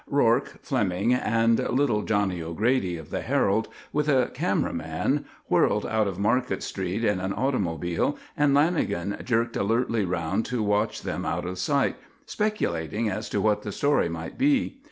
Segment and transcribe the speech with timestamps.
[0.07, 6.07] Rourke, Fleming, and little Johnny O'Grady of the Herald, with a camera man, whirled out
[6.07, 11.45] of Market Street in an automobile, and Lanagan jerked alertly round to watch them out
[11.45, 14.79] of sight, speculating as to what the story might be.